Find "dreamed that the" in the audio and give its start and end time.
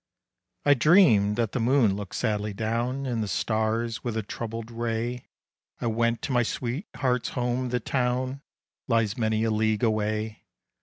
0.73-1.59